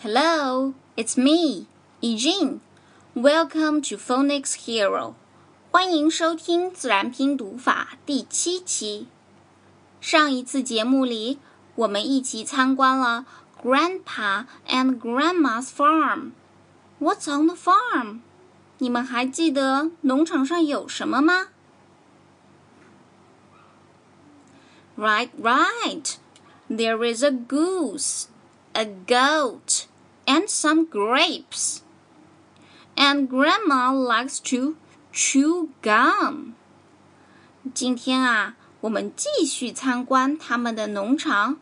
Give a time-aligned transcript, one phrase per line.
[0.00, 1.66] Hello, it's me,
[2.00, 2.60] Eugene.
[3.14, 5.14] Welcome to Phonics Hero.
[5.70, 9.06] 欢迎收听自然拼读法第七期。
[10.00, 11.38] 上一次节目里，
[11.76, 13.26] 我们一起参观了
[13.62, 16.32] Grandpa and Grandma's farm.
[17.00, 18.20] What's on the farm?
[18.78, 21.48] 你们还记得农场上有什么吗？
[24.96, 26.16] Right, right.
[26.68, 28.26] There is a goose,
[28.74, 29.86] a goat,
[30.28, 31.82] and some grapes.
[32.96, 34.76] And Grandma likes to
[35.12, 36.54] chew gum.
[37.72, 41.58] 今天啊，我们继续参观他们的农场，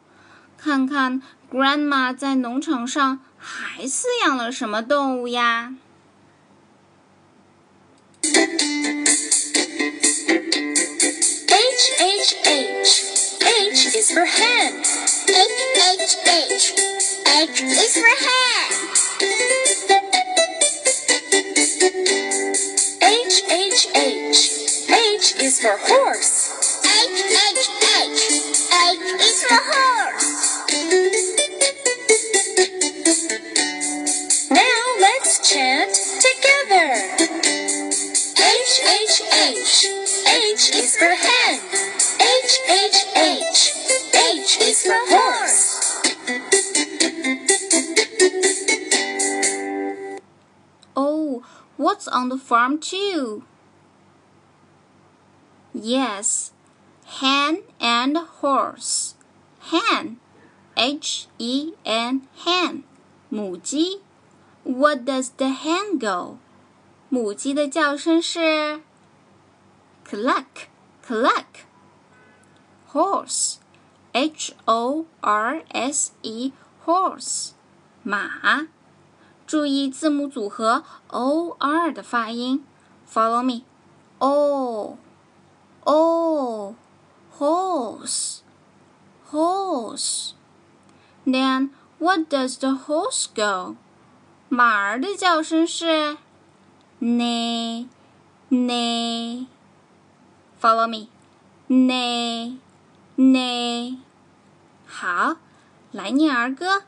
[0.59, 5.74] 看看 Grandma 在农场上还饲养了什么动物呀？
[14.02, 14.82] is for hen.
[15.28, 16.95] H, H, H.
[17.30, 18.70] H is for hen.
[23.03, 24.39] H, H, H.
[24.89, 26.31] H is for horse.
[26.86, 27.69] H, H,
[28.02, 28.22] H.
[28.73, 30.28] H is for horse.
[34.50, 35.94] Now let's chant
[36.28, 36.89] together.
[38.38, 39.86] H, H, H.
[40.28, 41.59] H is for hen.
[42.19, 43.59] H, H, H.
[44.16, 45.47] H is for horse.
[51.97, 53.44] what's on the farm too?
[55.75, 56.52] Yes,
[57.06, 59.14] hen and horse.
[59.61, 60.19] Hen,
[60.77, 62.83] H E N, hen,
[63.30, 64.02] 母鸡。
[64.64, 66.38] What does the hen go?
[67.08, 68.80] 母鸡的叫声是
[70.06, 70.69] cluck,
[71.06, 71.64] cluck.
[72.92, 73.56] Horse,
[74.12, 76.52] H O R S E,
[76.84, 77.52] horse,
[78.02, 78.69] 马。
[79.48, 82.66] 注意字母组合 o r 的发音。
[83.09, 83.64] Follow me.
[84.20, 84.98] O
[85.85, 86.75] O
[87.40, 88.41] horse
[89.31, 90.34] horse.
[91.25, 93.78] Then what does the horse go?
[94.50, 96.18] 马儿的叫声是
[97.00, 97.88] nei
[98.50, 99.47] nei
[100.62, 101.07] Follow me.
[101.69, 102.57] nei
[103.16, 103.97] nei
[104.86, 105.38] 好，
[105.91, 106.84] 来念儿歌。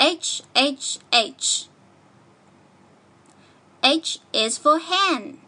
[0.00, 1.68] H H H.
[3.80, 5.38] H is for hen.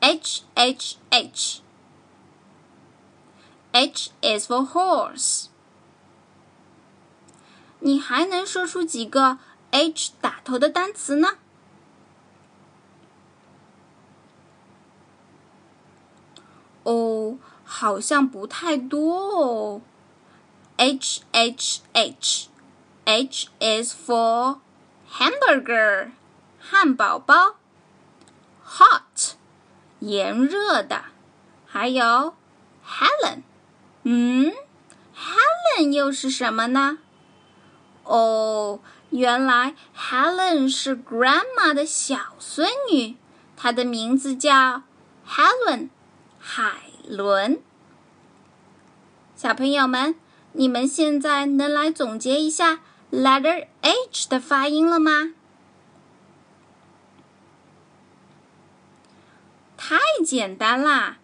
[0.00, 1.60] H H H.
[3.72, 5.46] H is for horse.
[7.80, 9.38] 你还能说出几个
[9.70, 11.38] H 打头的单词呢？
[16.82, 19.80] 哦，好像不太多哦。
[20.76, 22.48] H H H
[23.04, 24.60] H is for
[25.12, 26.12] hamburger
[26.58, 27.56] 汉堡包，
[28.64, 29.34] hot
[29.98, 31.04] 炎热的，
[31.66, 32.34] 还有
[32.86, 33.42] Helen，
[34.04, 34.52] 嗯，
[35.14, 36.98] Helen 又是什么呢？
[38.04, 43.16] 哦，原来 Helen 是 Grandma 的小孙女，
[43.56, 44.82] 她的名字叫
[45.28, 45.90] Helen
[46.38, 47.60] 海伦。
[49.36, 50.14] 小朋友们。
[50.57, 52.79] 你们现在能来总结一下
[53.11, 55.33] letter H 的发音了吗？
[59.77, 61.17] 太简单啦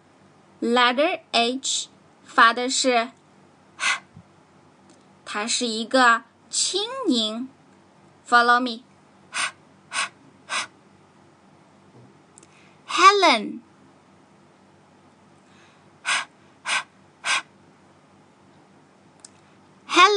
[0.60, 1.88] ！letter H
[2.22, 3.08] 发的是，
[5.24, 7.48] 它是一个轻音。
[8.28, 8.82] Follow me，Helen。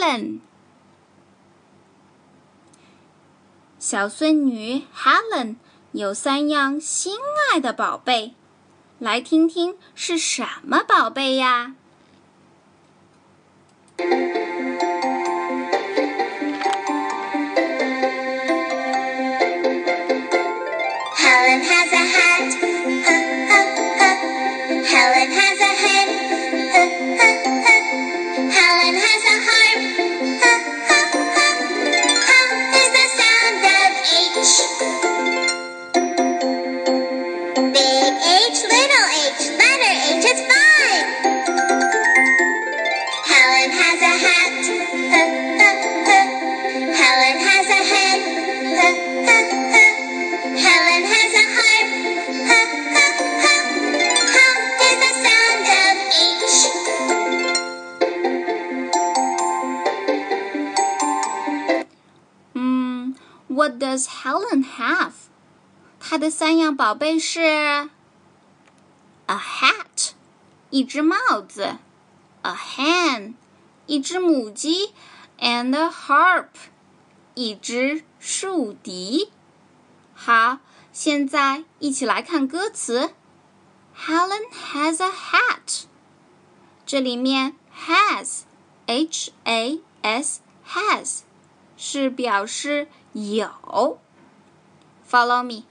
[0.06, 0.40] Helen，
[3.80, 5.56] 小孙女 Helen
[5.94, 7.18] 有三样心
[7.52, 8.36] 爱的宝贝，
[9.00, 11.74] 来听听是什么宝贝呀？
[66.15, 67.91] 她的三样宝贝是 a
[69.27, 70.11] hat，
[70.71, 71.17] 一只帽
[71.49, 71.79] 子；
[72.43, 73.35] a hen，
[73.87, 74.93] 一只母鸡；
[75.39, 76.49] and a harp，
[77.35, 79.33] 一只竖笛。
[80.15, 80.59] 好，
[80.93, 83.13] 现在一起来看歌词。
[83.97, 85.85] Helen has a hat。
[86.87, 87.55] 这里面
[87.87, 91.21] has，h a s has
[91.77, 93.99] 是表示有。
[95.09, 95.65] Follow me.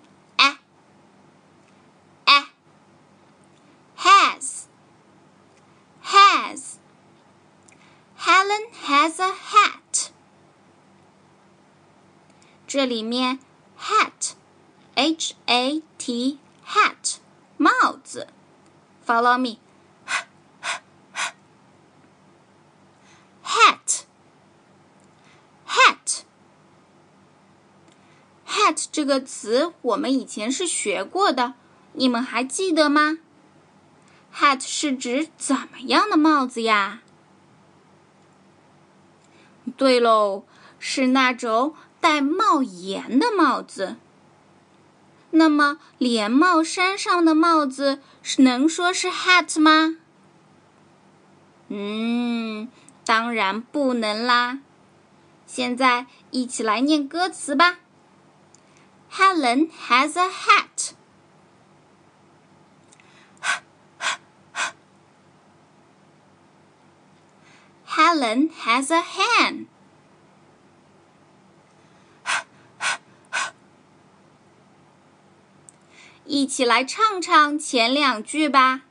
[9.04, 10.10] has a hat.
[12.68, 13.40] 这里面
[13.80, 14.34] hat,
[14.96, 17.18] H A T, hat,
[17.58, 17.72] 帽
[18.04, 18.28] 子。
[19.06, 19.58] Follow me.
[23.44, 24.04] Hat.
[25.66, 26.24] Hat.
[28.46, 31.56] Hat 这个词我们以前是学过的，
[31.94, 33.18] 你们还记得吗？
[34.36, 37.02] Hat 是指怎么样的帽子呀？
[39.77, 40.45] 对喽，
[40.79, 43.97] 是那种带帽檐的帽子。
[45.31, 49.97] 那么，连帽衫上的帽子是能说是 hat 吗？
[51.69, 52.69] 嗯，
[53.05, 54.61] 当然不能啦。
[55.47, 57.79] 现在一起来念歌词吧。
[59.11, 60.93] Helen has a hat.
[68.15, 69.67] hellen has a hand
[76.27, 78.83] 一起来唱唱前两句吧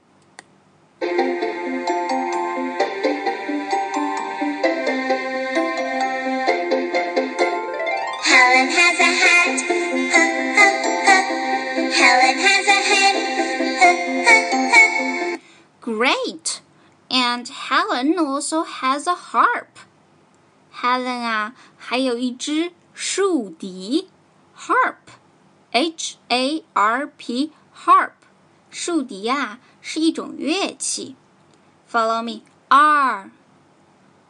[17.32, 19.86] And Helen also has a harp.
[20.72, 24.08] Helen 啊，还有一支竖笛，
[24.56, 28.12] harp，H A R P harp，
[28.70, 31.16] 竖笛啊是一种乐器。
[31.90, 33.30] Follow me, R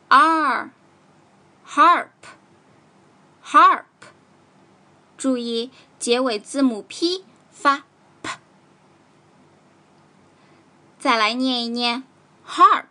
[0.09, 0.71] R
[1.67, 2.09] harp
[3.45, 3.85] harp。
[5.17, 7.83] 注意结尾字母 P 发
[8.23, 8.39] p。
[11.01, 12.05] 再来念一念
[12.47, 12.87] harp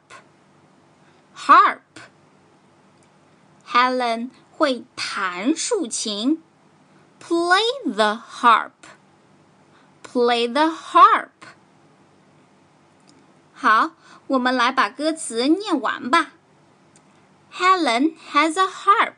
[1.36, 6.42] harp。Helen 会弹竖琴，
[7.20, 8.72] play the harp
[10.04, 11.30] play the harp。
[13.54, 13.92] 好，
[14.28, 16.32] 我们来把歌词念完吧。
[17.52, 19.16] Helen has a harp.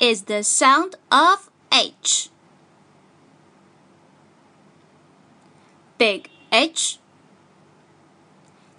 [0.00, 2.30] is the sound of H.
[5.98, 6.98] Big H,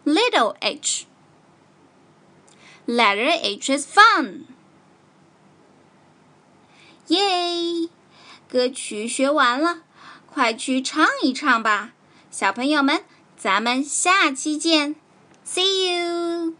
[0.05, 1.05] little h.
[2.87, 4.47] Letter H is fun.
[7.07, 7.89] 耶！
[8.49, 9.83] 歌曲学完了，
[10.25, 11.91] 快去唱一唱吧，
[12.29, 13.03] 小朋友们，
[13.37, 14.95] 咱们下期见，
[15.45, 16.55] See you。